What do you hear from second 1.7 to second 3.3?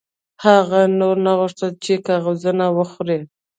چې کاغذونه وخوري